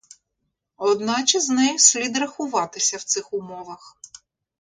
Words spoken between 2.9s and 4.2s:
в цих умовах.